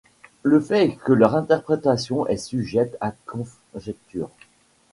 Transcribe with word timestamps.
Le 0.41 0.59
fait 0.59 0.83
est 0.85 0.95
que 0.95 1.13
leur 1.13 1.35
interprétation 1.35 2.25
est 2.25 2.35
sujette 2.37 2.97
à 3.01 3.13
conjectures. 3.71 4.31